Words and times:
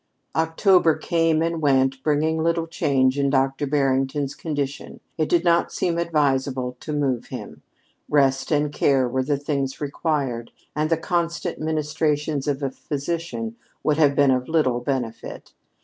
October 0.35 0.95
came 0.97 1.43
and 1.43 1.61
went 1.61 2.01
bringing 2.01 2.41
little 2.41 2.65
change 2.65 3.19
in 3.19 3.29
Dr. 3.29 3.67
Barrington's 3.67 4.33
condition. 4.33 4.99
It 5.15 5.29
did 5.29 5.43
not 5.43 5.71
seem 5.71 5.99
advisable 5.99 6.75
to 6.79 6.91
move 6.91 7.27
him. 7.27 7.61
Rest 8.09 8.49
and 8.51 8.73
care 8.73 9.07
were 9.07 9.21
the 9.21 9.37
things 9.37 9.79
required; 9.79 10.49
and 10.75 10.89
the 10.89 10.97
constant 10.97 11.59
ministrations 11.59 12.47
of 12.47 12.63
a 12.63 12.71
physician 12.71 13.57
would 13.83 13.97
have 13.97 14.15
been 14.15 14.31
of 14.31 14.49
little 14.49 14.79
benefit. 14.79 15.53